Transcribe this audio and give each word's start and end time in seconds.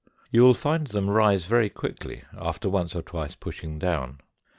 You 0.31 0.41
will 0.41 0.55
find 0.55 0.87
them 0.87 1.11
rise 1.11 1.45
very 1.45 1.69
quickly, 1.69 2.23
after 2.35 2.67
once 2.67 2.95
or 2.95 3.03
twice 3.03 3.35
pushing 3.35 3.77
down. 3.77 4.19